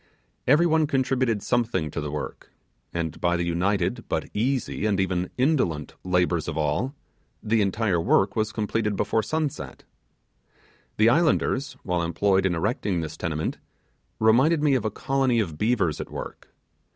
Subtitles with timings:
[0.47, 2.51] Every one contributed something to the work;
[2.91, 6.95] and by the united, but easy, and even indolent, labours of all,
[7.43, 9.83] the entire work was completed before sunset.
[10.97, 13.59] The islanders, while employed in erecting this tenement,
[14.17, 16.49] reminded me of a colony of beavers at work.